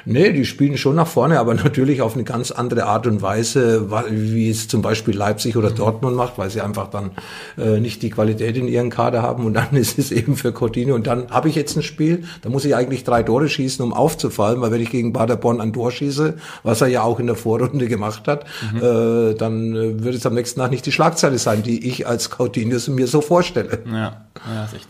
[0.04, 3.90] Nee, die spielen schon nach vorne, aber natürlich auf eine ganz andere Art und Weise,
[4.10, 7.10] wie es zum Beispiel Leipzig oder Dortmund macht, weil sie einfach dann
[7.58, 10.94] äh, nicht die Qualität in ihren Kader haben und dann ist es eben für Coutinho
[10.94, 13.92] und dann habe ich jetzt ein Spiel, da muss ich eigentlich drei Tore schießen, um
[13.92, 17.36] aufzufallen, weil wenn ich gegen Paderborn ein Tor schieße, was er ja auch in der
[17.36, 18.78] Vorrunde gemacht hat, mhm.
[18.78, 22.30] äh, dann äh, wird es am nächsten Tag nicht die Schlagzeile sein, die ich als
[22.30, 23.82] Coutinho mir so vorstelle.
[23.86, 24.88] Ja, ja ist echt,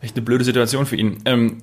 [0.00, 1.18] echt eine blöde Situation für ihn.
[1.24, 1.58] Ähm,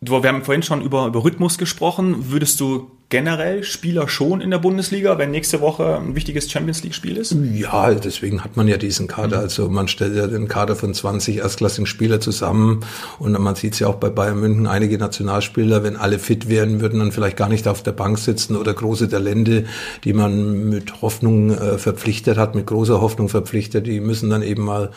[0.00, 2.30] du, wir haben vorhin schon über, über Rhythmus gesprochen.
[2.30, 7.16] Würdest du generell Spieler schon in der Bundesliga, wenn nächste Woche ein wichtiges Champions League-Spiel
[7.16, 7.34] ist?
[7.54, 9.38] Ja, deswegen hat man ja diesen Kader.
[9.38, 12.80] Also man stellt ja den Kader von 20 erstklassigen Spieler zusammen
[13.18, 16.82] und man sieht es ja auch bei Bayern München, einige Nationalspieler, wenn alle fit wären,
[16.82, 19.64] würden dann vielleicht gar nicht auf der Bank sitzen oder große Talente,
[20.04, 24.64] die man mit Hoffnung äh, verpflichtet hat, mit großer Hoffnung verpflichtet, die müssen dann eben
[24.64, 24.90] mal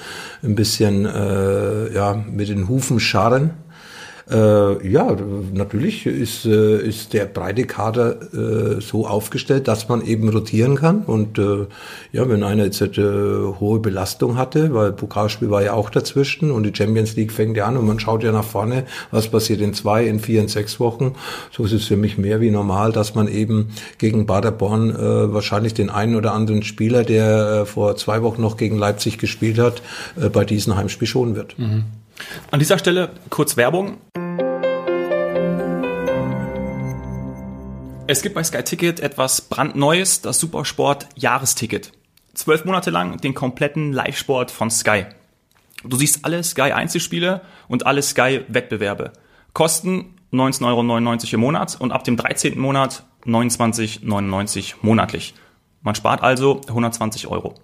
[0.43, 3.51] ein bisschen äh, ja mit den Hufen scharren
[4.29, 5.15] äh, ja,
[5.53, 11.03] natürlich ist, äh, ist der breite Kader äh, so aufgestellt, dass man eben rotieren kann.
[11.03, 11.67] Und äh,
[12.12, 13.01] ja, wenn einer jetzt äh,
[13.60, 17.65] hohe Belastung hatte, weil Pokalspiel war ja auch dazwischen und die Champions League fängt ja
[17.65, 20.79] an und man schaut ja nach vorne, was passiert in zwei, in vier, in sechs
[20.79, 21.15] Wochen.
[21.51, 25.73] So ist es für mich mehr wie normal, dass man eben gegen Baderborn äh, wahrscheinlich
[25.73, 29.81] den einen oder anderen Spieler, der äh, vor zwei Wochen noch gegen Leipzig gespielt hat,
[30.19, 31.57] äh, bei diesem Heimspiel schonen wird.
[31.57, 31.84] Mhm.
[32.51, 33.97] An dieser Stelle kurz Werbung.
[38.07, 41.93] Es gibt bei Sky Ticket etwas brandneues, das Supersport Jahresticket.
[42.34, 45.05] Zwölf Monate lang den kompletten Live-Sport von Sky.
[45.84, 49.13] Du siehst alle Sky Einzelspiele und alle Sky Wettbewerbe.
[49.53, 52.60] Kosten 19,99 Euro im Monat und ab dem 13.
[52.60, 55.34] Monat 29,99 monatlich.
[55.81, 57.55] Man spart also 120 Euro.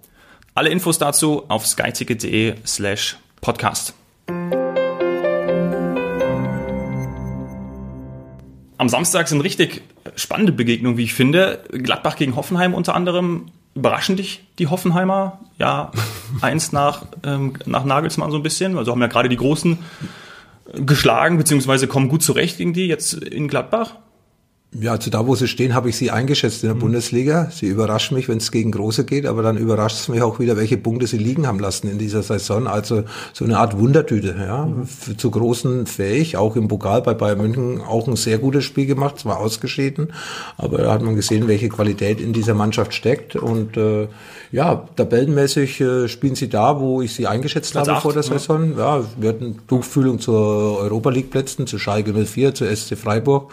[0.54, 3.94] Alle Infos dazu auf skyticket.de slash podcast.
[8.78, 9.82] Am Samstag sind richtig
[10.14, 11.64] spannende Begegnungen, wie ich finde.
[11.72, 13.46] Gladbach gegen Hoffenheim unter anderem.
[13.74, 15.40] Überraschen dich die Hoffenheimer?
[15.58, 15.92] Ja,
[16.40, 18.78] eins nach, ähm, nach Nagelsmann so ein bisschen.
[18.78, 19.78] Also haben ja gerade die Großen
[20.74, 23.96] geschlagen, beziehungsweise kommen gut zurecht gegen die jetzt in Gladbach.
[24.70, 26.80] Ja, also da, wo sie stehen, habe ich sie eingeschätzt in der mhm.
[26.80, 27.50] Bundesliga.
[27.50, 30.58] Sie überraschen mich, wenn es gegen Große geht, aber dann überrascht es mich auch wieder,
[30.58, 32.66] welche Punkte sie liegen haben lassen in dieser Saison.
[32.66, 34.66] Also so eine Art Wundertüte, ja.
[34.66, 35.16] Mhm.
[35.16, 39.18] Zu Großen fähig, auch im Pokal bei Bayern München auch ein sehr gutes Spiel gemacht,
[39.18, 40.12] zwar ausgeschieden,
[40.58, 43.36] aber da hat man gesehen, welche Qualität in dieser Mannschaft steckt.
[43.36, 44.08] Und äh,
[44.52, 48.22] ja, tabellenmäßig äh, spielen sie da, wo ich sie eingeschätzt Platz habe 8, vor der
[48.22, 48.76] Saison.
[48.76, 53.50] Ja, wir hatten Tuchfühlung zur Europa League Plätzen, zu Schalke 04, zu SC Freiburg.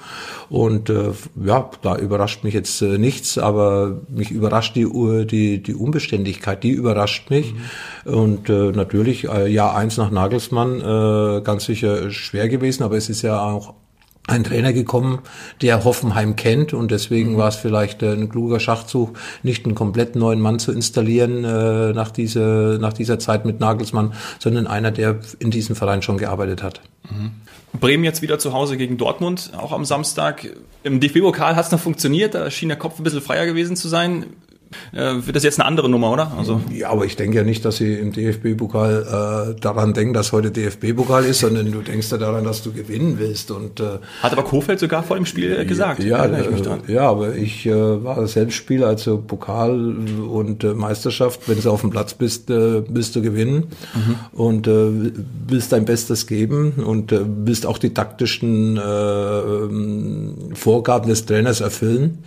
[0.50, 1.12] Und äh,
[1.44, 4.86] ja, da überrascht mich jetzt äh, nichts, aber mich überrascht die,
[5.26, 7.54] die, die Unbeständigkeit, die überrascht mich.
[7.54, 8.14] Mhm.
[8.14, 13.10] Und äh, natürlich, äh, ja, eins nach Nagelsmann, äh, ganz sicher schwer gewesen, aber es
[13.10, 13.74] ist ja auch
[14.28, 15.20] ein Trainer gekommen,
[15.62, 17.38] der Hoffenheim kennt und deswegen mhm.
[17.38, 21.94] war es vielleicht äh, ein kluger Schachzug, nicht einen komplett neuen Mann zu installieren äh,
[21.94, 26.64] nach, dieser, nach dieser Zeit mit Nagelsmann, sondern einer, der in diesem Verein schon gearbeitet
[26.64, 26.82] hat.
[27.10, 27.32] Mhm.
[27.80, 30.48] Bremen jetzt wieder zu Hause gegen Dortmund, auch am Samstag.
[30.84, 33.88] Im DFB-Pokal hat es noch funktioniert, da schien der Kopf ein bisschen freier gewesen zu
[33.88, 34.28] sein
[34.94, 36.32] äh, wird das jetzt eine andere Nummer, oder?
[36.38, 40.32] Also ja, aber ich denke ja nicht, dass sie im DFB-Pokal äh, daran denken, dass
[40.32, 43.52] heute DFB-Pokal ist, sondern du denkst ja daran, dass du gewinnen willst.
[43.52, 46.04] Und äh, hat aber Kofeld sogar vor dem Spiel äh, gesagt.
[46.04, 49.96] Ja, ja, äh, ja aber ich äh, war selbst Spieler, also Pokal
[50.30, 51.48] und äh, Meisterschaft.
[51.48, 54.16] Wenn du auf dem Platz bist, äh, willst du gewinnen mhm.
[54.34, 55.12] und äh,
[55.48, 61.62] willst dein Bestes geben und äh, willst auch die taktischen äh, ähm, Vorgaben des Trainers
[61.62, 62.20] erfüllen.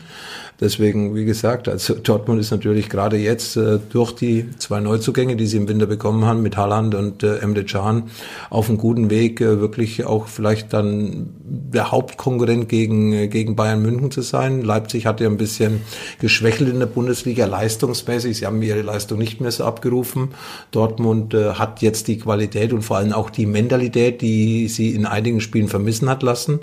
[0.61, 5.47] Deswegen, wie gesagt, also Dortmund ist natürlich gerade jetzt äh, durch die zwei Neuzugänge, die
[5.47, 8.11] sie im Winter bekommen haben, mit Haaland und äh, Emre Can,
[8.51, 13.83] auf einem guten Weg, äh, wirklich auch vielleicht dann der Hauptkonkurrent gegen, äh, gegen Bayern
[13.83, 14.63] München zu sein.
[14.63, 15.83] Leipzig hat ja ein bisschen
[16.19, 18.39] geschwächelt in der Bundesliga leistungsmäßig.
[18.39, 20.31] Sie haben ihre Leistung nicht mehr so abgerufen.
[20.73, 25.07] Dortmund äh, hat jetzt die Qualität und vor allem auch die Mentalität, die sie in
[25.07, 26.59] einigen Spielen vermissen hat lassen.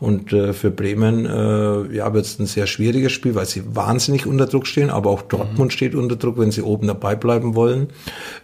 [0.00, 3.62] Und äh, für Bremen äh, ja, wird es ein sehr schwieriges Spiel Spiel, weil sie
[3.74, 5.70] wahnsinnig unter Druck stehen, aber auch Dortmund mhm.
[5.70, 7.88] steht unter Druck, wenn sie oben dabei bleiben wollen.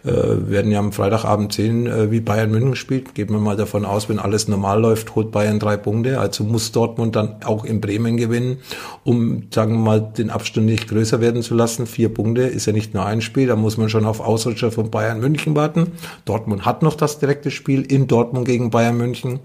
[0.03, 0.11] Äh,
[0.49, 3.15] werden ja am Freitagabend sehen, äh, wie Bayern München spielt.
[3.15, 6.19] Gehen wir mal davon aus, wenn alles normal läuft, holt Bayern drei Punkte.
[6.19, 8.57] Also muss Dortmund dann auch in Bremen gewinnen,
[9.03, 11.87] um, sagen wir mal, den Abstand nicht größer werden zu lassen.
[11.87, 14.89] Vier Punkte ist ja nicht nur ein Spiel, da muss man schon auf Ausrutscher von
[14.89, 15.91] Bayern München warten.
[16.25, 19.39] Dortmund hat noch das direkte Spiel in Dortmund gegen Bayern München.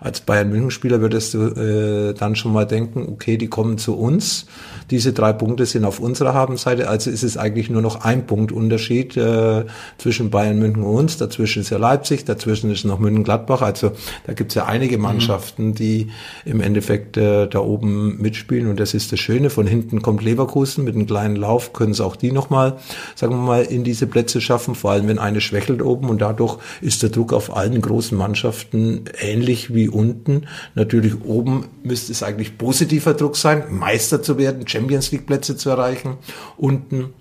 [0.00, 3.96] Als Bayern München Spieler würdest du äh, dann schon mal denken, okay, die kommen zu
[3.96, 4.46] uns.
[4.92, 8.52] Diese drei Punkte sind auf unserer Habenseite, also ist es eigentlich nur noch ein Punkt
[8.52, 9.64] Unterschied äh,
[9.96, 11.16] zwischen Bayern München und uns.
[11.16, 13.62] Dazwischen ist ja Leipzig, dazwischen ist noch München-Gladbach.
[13.62, 13.92] Also
[14.26, 15.04] da gibt es ja einige mhm.
[15.04, 15.74] Mannschaften, mhm.
[15.76, 16.08] die
[16.44, 18.68] im Endeffekt äh, da oben mitspielen.
[18.68, 19.48] Und das ist das Schöne.
[19.48, 22.76] Von hinten kommt Leverkusen mit einem kleinen Lauf, können es auch die nochmal,
[23.14, 26.10] sagen wir mal, in diese Plätze schaffen, vor allem wenn eine schwächelt oben.
[26.10, 30.42] Und dadurch ist der Druck auf allen großen Mannschaften ähnlich wie unten.
[30.74, 35.70] Natürlich oben müsste es eigentlich positiver Druck sein, Meister zu werden, Champions League Plätze zu
[35.70, 36.18] erreichen.
[36.56, 37.14] Unten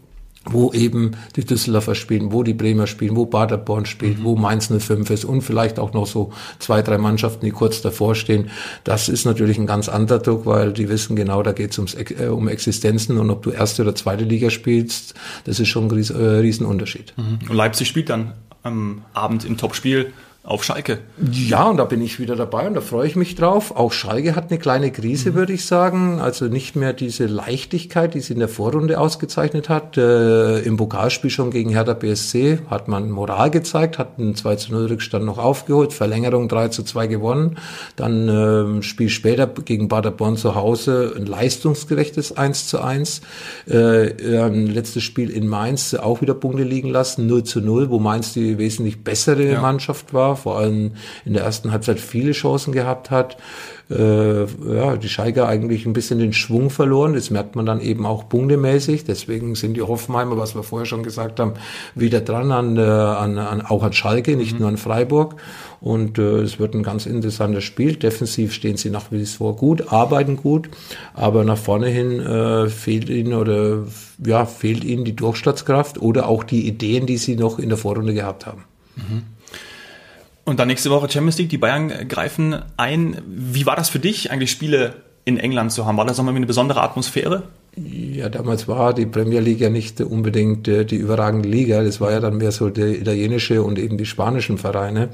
[0.46, 4.24] wo eben die Düsseldorfer spielen, wo die Bremer spielen, wo Paderborn spielt, mhm.
[4.24, 8.16] wo Mainz 05 ist und vielleicht auch noch so zwei, drei Mannschaften, die kurz davor
[8.16, 8.50] stehen.
[8.84, 12.28] Das ist natürlich ein ganz anderer Druck, weil die wissen genau, da geht es äh,
[12.28, 16.10] um Existenzen und ob du erste oder zweite Liga spielst, das ist schon ein Ries,
[16.10, 17.14] äh, Riesenunterschied.
[17.18, 17.50] Mhm.
[17.50, 20.12] Und Leipzig spielt dann am Abend im Topspiel
[20.44, 20.98] auf Schalke.
[21.32, 23.76] Ja, und da bin ich wieder dabei und da freue ich mich drauf.
[23.76, 25.36] Auch Schalke hat eine kleine Krise, mhm.
[25.36, 26.20] würde ich sagen.
[26.20, 29.98] Also nicht mehr diese Leichtigkeit, die sie in der Vorrunde ausgezeichnet hat.
[29.98, 34.72] Äh, Im Pokalspiel schon gegen Hertha BSC hat man Moral gezeigt, hat einen 2 zu
[34.72, 37.60] 0 Rückstand noch aufgeholt, Verlängerung 3 zu 2 gewonnen.
[37.96, 43.22] Dann äh, Spiel später gegen Paderborn zu Hause ein leistungsgerechtes 1 zu 1.
[43.70, 48.00] Äh, äh, letztes Spiel in Mainz auch wieder Punkte liegen lassen, 0 zu 0, wo
[48.00, 49.62] Mainz die wesentlich bessere ja.
[49.62, 50.92] Mannschaft war vor allem
[51.26, 53.38] in der ersten Halbzeit viele Chancen gehabt hat.
[53.90, 57.14] Äh, ja, die Schalke eigentlich ein bisschen den Schwung verloren.
[57.14, 59.04] Das merkt man dann eben auch punktemäßig.
[59.04, 61.54] Deswegen sind die Hoffenheimer, was wir vorher schon gesagt haben,
[61.94, 64.60] wieder dran an, äh, an, an auch an Schalke, nicht mhm.
[64.60, 65.36] nur an Freiburg.
[65.82, 67.96] Und äh, es wird ein ganz interessantes Spiel.
[67.96, 70.70] Defensiv stehen sie nach wie vor gut, arbeiten gut,
[71.14, 73.84] aber nach vorne hin äh, fehlt ihnen oder
[74.24, 78.14] ja fehlt ihnen die Durchstartskraft oder auch die Ideen, die sie noch in der Vorrunde
[78.14, 78.64] gehabt haben.
[78.96, 79.24] Mhm.
[80.52, 83.22] Und dann nächste Woche Champions League, die Bayern greifen ein.
[83.26, 85.96] Wie war das für dich, eigentlich Spiele in England zu haben?
[85.96, 87.44] War das nochmal eine besondere Atmosphäre?
[87.78, 91.82] Ja, damals war die Premier League ja nicht unbedingt äh, die überragende Liga.
[91.86, 95.08] Das war ja dann mehr so der italienische und eben die spanischen Vereine.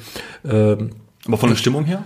[0.44, 0.90] Ähm,
[1.28, 2.04] aber von der Stimmung her?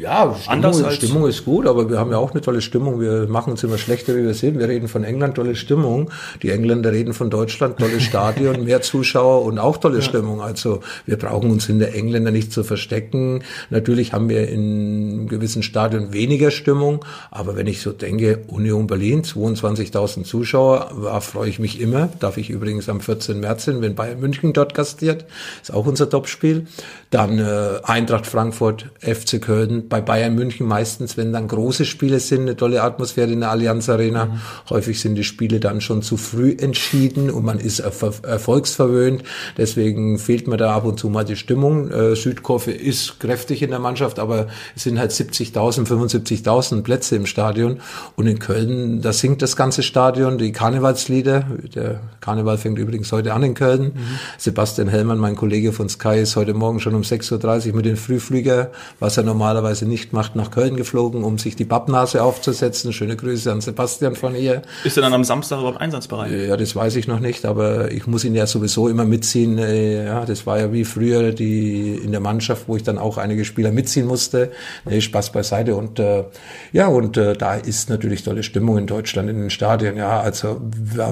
[0.00, 3.00] Ja, Stimmung, Anders als Stimmung ist gut, aber wir haben ja auch eine tolle Stimmung.
[3.00, 4.58] Wir machen uns immer schlechter, wie wir sind.
[4.58, 6.10] Wir reden von England, tolle Stimmung.
[6.42, 10.02] Die Engländer reden von Deutschland, tolle Stadion, mehr Zuschauer und auch tolle ja.
[10.02, 10.40] Stimmung.
[10.40, 13.42] Also wir brauchen uns in der Engländer nicht zu verstecken.
[13.70, 19.22] Natürlich haben wir in gewissen Stadien weniger Stimmung, aber wenn ich so denke, Union Berlin,
[19.22, 22.08] 22.000 Zuschauer, da freue ich mich immer.
[22.20, 23.40] Darf ich übrigens am 14.
[23.40, 25.24] März hin, wenn Bayern München dort gastiert.
[25.62, 26.66] Ist auch unser Topspiel.
[27.10, 32.42] Dann äh, Eintracht Frankfurt, FC Köln, bei Bayern München meistens, wenn dann große Spiele sind,
[32.42, 34.26] eine tolle Atmosphäre in der Allianz Arena.
[34.26, 34.40] Mhm.
[34.68, 39.22] Häufig sind die Spiele dann schon zu früh entschieden und man ist erfolgsverwöhnt.
[39.56, 41.90] Deswegen fehlt mir da ab und zu mal die Stimmung.
[41.90, 47.24] Äh, Südkurve ist kräftig in der Mannschaft, aber es sind halt 70.000, 75.000 Plätze im
[47.24, 47.80] Stadion.
[48.16, 51.46] Und in Köln, da singt das ganze Stadion die Karnevalslieder.
[51.74, 53.92] Der Karneval fängt übrigens heute an in Köln.
[53.94, 54.18] Mhm.
[54.36, 57.96] Sebastian Hellmann, mein Kollege von Sky, ist heute Morgen schon um 6.30 Uhr mit den
[57.96, 62.92] Früh Flieger, was er normalerweise nicht macht, nach Köln geflogen, um sich die Pappnase aufzusetzen.
[62.92, 64.62] Schöne Grüße an Sebastian von ihr.
[64.84, 66.30] Ist er dann am Samstag überhaupt einsatzbereit?
[66.32, 69.58] Ja, das weiß ich noch nicht, aber ich muss ihn ja sowieso immer mitziehen.
[69.58, 73.18] Äh, ja, das war ja wie früher die in der Mannschaft, wo ich dann auch
[73.18, 74.50] einige Spieler mitziehen musste.
[74.84, 75.76] Nee, Spaß beiseite.
[75.76, 76.24] Und äh,
[76.72, 79.96] ja, und äh, da ist natürlich tolle Stimmung in Deutschland in den Stadien.
[79.96, 80.60] Ja, also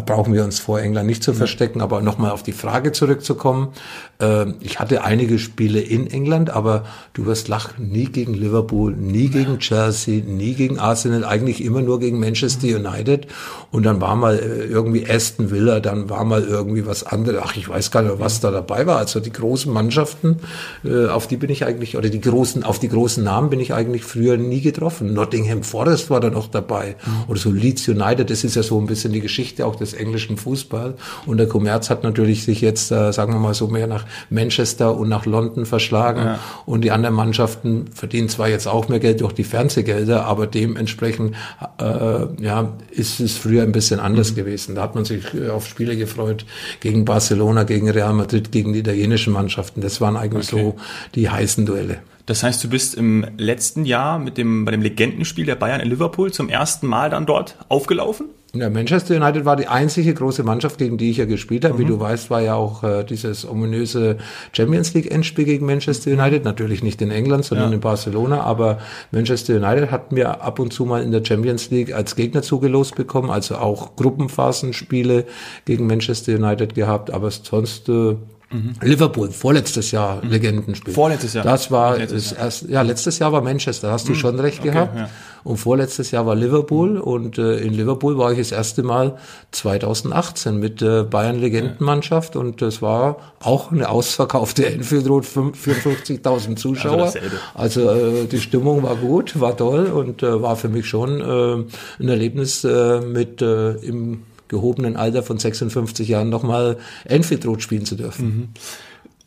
[0.07, 1.37] brauchen wir uns vor England nicht zu mhm.
[1.37, 1.81] verstecken.
[1.81, 3.73] Aber nochmal auf die Frage zurückzukommen.
[4.21, 9.29] Äh, ich hatte einige Spiele in England, aber du wirst lachen, nie gegen Liverpool, nie
[9.29, 13.27] gegen Chelsea, nie gegen Arsenal, eigentlich immer nur gegen Manchester United.
[13.71, 17.41] Und dann war mal äh, irgendwie Aston Villa, dann war mal irgendwie was anderes.
[17.45, 18.99] Ach, ich weiß gar nicht, was da dabei war.
[18.99, 20.39] Also die großen Mannschaften,
[20.85, 23.75] äh, auf die bin ich eigentlich, oder die großen, auf die großen Namen bin ich
[23.75, 25.13] eigentlich früher nie getroffen.
[25.13, 26.97] Nottingham Forest war da noch dabei.
[27.05, 27.31] Mhm.
[27.31, 30.37] Oder so Leeds United, das ist ja so ein bisschen die Geschichte auch des englischen
[30.37, 30.95] Fußball.
[31.27, 34.97] Und der Kommerz hat natürlich sich jetzt, äh, sagen wir mal so, mehr nach Manchester
[34.97, 36.21] und nach London verschlagen.
[36.21, 36.39] Ja.
[36.67, 41.35] Und die anderen Mannschaften verdienen zwar jetzt auch mehr Geld durch die Fernsehgelder, aber dementsprechend
[41.79, 44.37] äh, ja, ist es früher ein bisschen anders mhm.
[44.37, 44.75] gewesen.
[44.75, 46.47] Da hat man sich äh, auf Spiele gefreut
[46.81, 49.81] gegen Barcelona, gegen Real Madrid, gegen die italienischen Mannschaften.
[49.81, 50.63] Das waren eigentlich okay.
[50.63, 50.77] so
[51.15, 51.99] die heißen Duelle.
[52.27, 55.91] Das heißt, du bist im letzten Jahr mit dem, bei dem Legendenspiel der Bayern in
[55.91, 58.29] Liverpool zum ersten Mal dann dort aufgelaufen?
[58.55, 61.75] Ja, Manchester United war die einzige große Mannschaft, gegen die ich ja gespielt habe.
[61.75, 61.79] Mhm.
[61.79, 64.19] Wie du weißt, war ja auch äh, dieses ominöse
[64.53, 66.45] Champions League Endspiel gegen Manchester United.
[66.45, 67.75] Natürlich nicht in England, sondern ja.
[67.75, 68.43] in Barcelona.
[68.43, 68.79] Aber
[69.11, 72.95] Manchester United hat mir ab und zu mal in der Champions League als Gegner zugelost
[72.95, 73.31] bekommen.
[73.31, 75.25] Also auch Gruppenphasenspiele
[75.65, 77.11] gegen Manchester United gehabt.
[77.11, 78.15] Aber sonst äh,
[78.51, 78.75] Mhm.
[78.83, 80.31] Liverpool, vorletztes Jahr mhm.
[80.31, 80.95] Legendenspiel.
[80.95, 81.45] Vorletztes Jahr.
[81.45, 82.41] Das war letztes Jahr.
[82.41, 84.17] Erst, ja, letztes Jahr war Manchester, hast du mhm.
[84.17, 84.97] schon recht okay, gehabt.
[84.97, 85.11] Ja.
[85.43, 87.01] Und vorletztes Jahr war Liverpool mhm.
[87.01, 89.19] und äh, in Liverpool war ich das erste Mal
[89.53, 97.13] 2018 mit äh, Bayern Legendenmannschaft und es war auch eine ausverkaufte Enfield Road 54.000 Zuschauer.
[97.55, 101.21] Also, also äh, die Stimmung war gut, war toll und äh, war für mich schon
[101.21, 104.23] äh, ein Erlebnis äh, mit äh, im
[104.55, 108.27] gehobenen Alter von 56 Jahren nochmal Enfield Road spielen zu dürfen.
[108.27, 108.49] Mhm.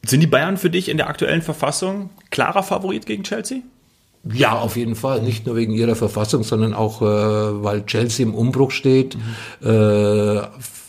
[0.06, 3.60] Sind die Bayern für dich in der aktuellen Verfassung klarer Favorit gegen Chelsea?
[4.34, 5.22] Ja, auf jeden Fall.
[5.22, 9.18] Nicht nur wegen ihrer Verfassung, sondern auch, äh, weil Chelsea im Umbruch steht.
[9.62, 9.68] Mhm.
[9.68, 10.42] Äh,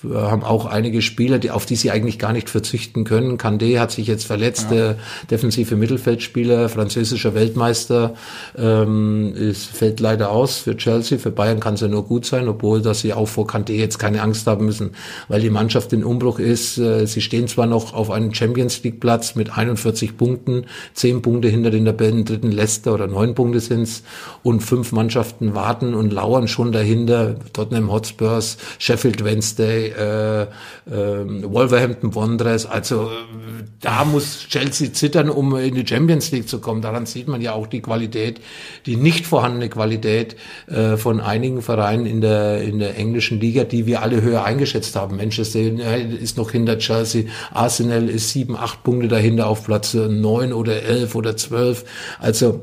[0.05, 3.39] haben auch einige Spieler, die, auf die sie eigentlich gar nicht verzichten können.
[3.39, 4.77] Kandé hat sich jetzt verletzt, ja.
[4.77, 4.97] der
[5.31, 8.15] defensive Mittelfeldspieler, französischer Weltmeister,
[8.57, 11.19] ähm, ist, fällt leider aus für Chelsea.
[11.19, 13.99] Für Bayern kann es ja nur gut sein, obwohl dass sie auch vor Kandé jetzt
[13.99, 14.91] keine Angst haben müssen,
[15.29, 16.79] weil die Mannschaft in Umbruch ist.
[16.79, 21.49] Äh, sie stehen zwar noch auf einem Champions League Platz mit 41 Punkten, 10 Punkte
[21.49, 24.03] hinter den Tabellen dritten Leicester oder 9 Punkte sind's
[24.43, 27.37] und fünf Mannschaften warten und lauern schon dahinter.
[27.53, 30.47] Tottenham Hotspurs, Sheffield Wednesday, äh, äh,
[30.87, 32.67] Wolverhampton Wanderers.
[32.67, 36.83] Also äh, da muss Chelsea zittern, um in die Champions League zu kommen.
[36.83, 38.41] Daran sieht man ja auch die Qualität,
[38.87, 43.87] die nicht vorhandene Qualität äh, von einigen Vereinen in der, in der englischen Liga, die
[43.87, 45.17] wir alle höher eingeschätzt haben.
[45.17, 50.53] Manchester United ist noch hinter Chelsea, Arsenal ist sieben, acht Punkte dahinter auf Platz neun
[50.53, 51.85] oder elf oder zwölf.
[52.19, 52.61] Also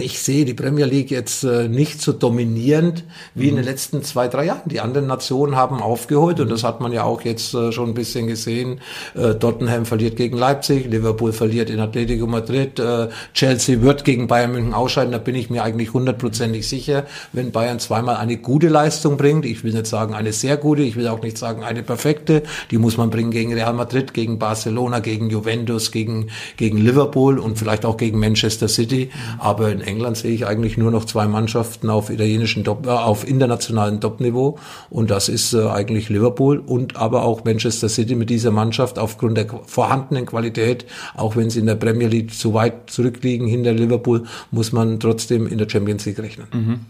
[0.00, 3.48] ich sehe die Premier League jetzt äh, nicht so dominierend wie mhm.
[3.48, 3.70] in den mhm.
[3.70, 4.62] letzten zwei, drei Jahren.
[4.66, 7.94] Die anderen Nationen haben aufgeholt und das hat man ja auch jetzt äh, schon ein
[7.94, 8.80] bisschen gesehen.
[9.14, 14.52] Äh, Tottenham verliert gegen Leipzig, Liverpool verliert in Atletico Madrid, äh, Chelsea wird gegen Bayern
[14.52, 15.12] München ausscheiden.
[15.12, 19.44] Da bin ich mir eigentlich hundertprozentig sicher, wenn Bayern zweimal eine gute Leistung bringt.
[19.44, 22.42] Ich will nicht sagen eine sehr gute, ich will auch nicht sagen eine perfekte.
[22.70, 27.58] Die muss man bringen gegen Real Madrid, gegen Barcelona, gegen Juventus, gegen, gegen Liverpool und
[27.58, 29.10] vielleicht auch gegen Manchester City.
[29.38, 33.26] Aber in England sehe ich eigentlich nur noch zwei Mannschaften auf italienischen Top, äh, auf
[33.26, 34.58] internationalen Top-Niveau
[34.90, 39.36] und das ist äh, eigentlich Liverpool und aber auch Manchester City mit dieser Mannschaft aufgrund
[39.36, 40.84] der vorhandenen Qualität,
[41.16, 45.46] auch wenn sie in der Premier League zu weit zurückliegen hinter Liverpool, muss man trotzdem
[45.46, 46.46] in der Champions League rechnen.
[46.52, 46.80] Mhm.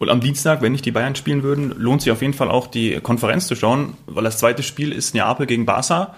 [0.00, 2.66] Und am Dienstag, wenn nicht die Bayern spielen würden, lohnt sich auf jeden Fall auch
[2.68, 6.16] die Konferenz zu schauen, weil das zweite Spiel ist Neapel gegen Barca.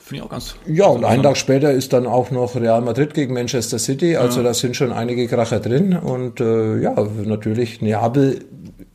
[0.00, 0.56] Finde ich auch ganz.
[0.66, 4.16] Ja, und einen Tag später ist dann auch noch Real Madrid gegen Manchester City.
[4.16, 4.48] Also ja.
[4.48, 5.96] da sind schon einige Kracher drin.
[5.96, 8.44] Und äh, ja, natürlich Neapel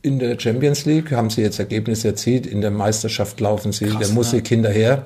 [0.04, 2.46] in der Champions League haben sie jetzt Ergebnisse erzielt.
[2.46, 4.56] In der Meisterschaft laufen sie Krass, der Musik ja.
[4.56, 5.04] hinterher.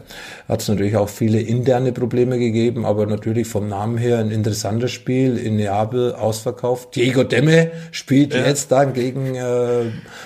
[0.49, 4.91] Hat es natürlich auch viele interne Probleme gegeben, aber natürlich vom Namen her ein interessantes
[4.91, 5.39] Spiel.
[5.39, 6.97] In Neapel ausverkauft.
[6.97, 8.45] Diego Demme spielt ja.
[8.45, 9.85] jetzt dann gegen äh,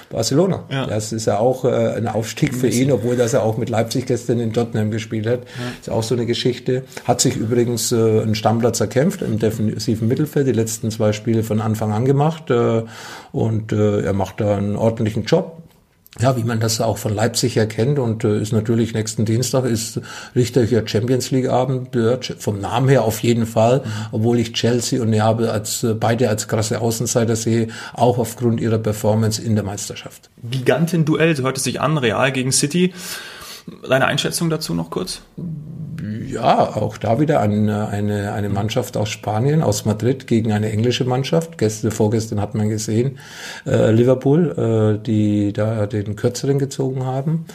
[0.08, 0.64] Barcelona.
[0.70, 0.86] Ja.
[0.86, 4.06] Das ist ja auch äh, ein Aufstieg für ihn, obwohl das er auch mit Leipzig
[4.06, 5.40] gestern in Tottenham gespielt hat.
[5.82, 6.84] Ist auch so eine Geschichte.
[7.04, 10.46] Hat sich übrigens äh, einen Stammplatz erkämpft im defensiven Mittelfeld.
[10.46, 12.50] Die letzten zwei Spiele von Anfang an gemacht.
[12.50, 12.84] Äh,
[13.32, 15.58] und äh, er macht da einen ordentlichen Job.
[16.20, 19.98] Ja, wie man das auch von Leipzig erkennt und äh, ist natürlich nächsten Dienstag ist
[20.36, 21.96] richtiger Champions League Abend
[22.38, 26.48] vom Namen her auf jeden Fall, obwohl ich Chelsea und Neapel als äh, beide als
[26.48, 30.28] krasse Außenseiter sehe, auch aufgrund ihrer Performance in der Meisterschaft.
[30.50, 32.92] Giganten-Duell, so hört es sich an, Real gegen City.
[33.88, 35.22] Deine Einschätzung dazu noch kurz?
[36.32, 41.04] ja, auch da wieder eine, eine, eine Mannschaft aus Spanien, aus Madrid gegen eine englische
[41.04, 41.58] Mannschaft.
[41.58, 43.18] Gestern, vorgestern hat man gesehen,
[43.66, 47.46] äh, Liverpool, äh, die da den kürzeren gezogen haben.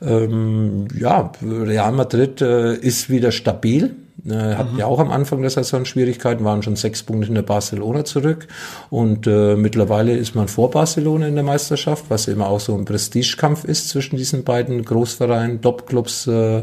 [0.00, 3.94] Ähm, ja, Real Madrid äh, ist wieder stabil
[4.26, 4.78] äh, hatten mhm.
[4.78, 8.46] ja auch am Anfang der Saison Schwierigkeiten, waren schon sechs Punkte in der Barcelona zurück
[8.90, 12.84] und äh, mittlerweile ist man vor Barcelona in der Meisterschaft, was immer auch so ein
[12.84, 16.62] Prestigekampf ist zwischen diesen beiden Großvereinen, Top-Clubs äh,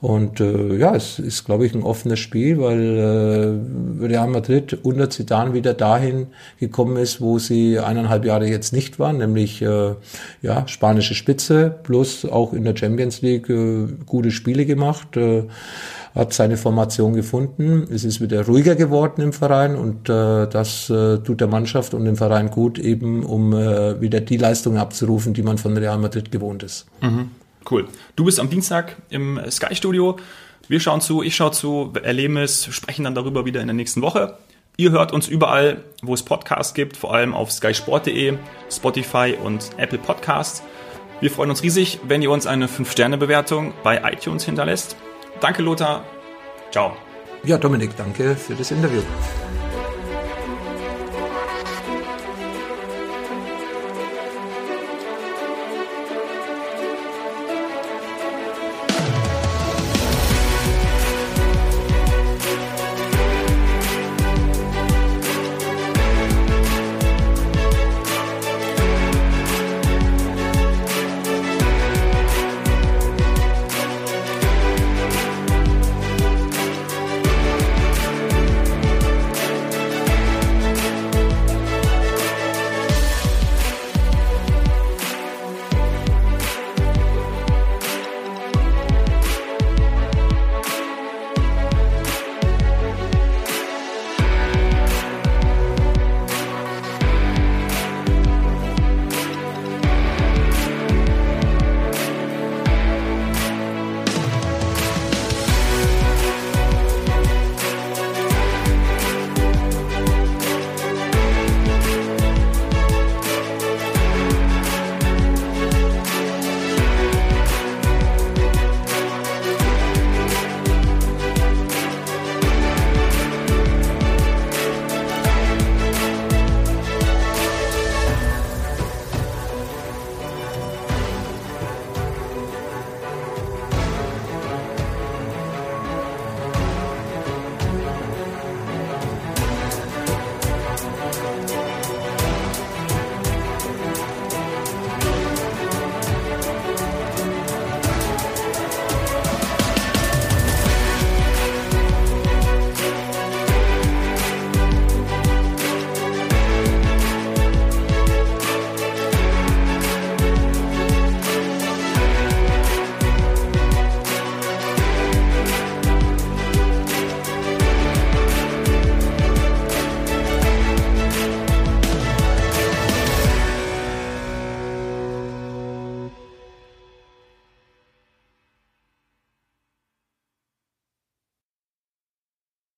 [0.00, 5.08] und äh, ja, es ist, glaube ich, ein offenes Spiel, weil äh, Real Madrid unter
[5.08, 6.26] Zidane wieder dahin
[6.58, 9.94] gekommen ist, wo sie eineinhalb Jahre jetzt nicht waren, nämlich äh,
[10.42, 15.16] ja spanische Spitze plus auch in der Champions League äh, gute Spiele gemacht.
[15.16, 15.44] Äh,
[16.14, 17.88] hat seine Formation gefunden.
[17.90, 22.04] Es ist wieder ruhiger geworden im Verein und äh, das äh, tut der Mannschaft und
[22.04, 26.30] dem Verein gut, eben um äh, wieder die Leistungen abzurufen, die man von Real Madrid
[26.30, 26.86] gewohnt ist.
[27.00, 27.30] Mhm.
[27.68, 27.88] Cool.
[28.14, 30.16] Du bist am Dienstag im Sky Studio.
[30.68, 34.00] Wir schauen zu, ich schaue zu, erleben es, sprechen dann darüber wieder in der nächsten
[34.00, 34.38] Woche.
[34.76, 38.34] Ihr hört uns überall, wo es Podcasts gibt, vor allem auf skysport.de,
[38.70, 40.62] Spotify und Apple Podcasts.
[41.20, 44.96] Wir freuen uns riesig, wenn ihr uns eine 5-Sterne-Bewertung bei iTunes hinterlässt.
[45.40, 46.04] Danke, Lothar.
[46.70, 46.96] Ciao.
[47.44, 49.02] Ja, Dominik, danke für das Interview.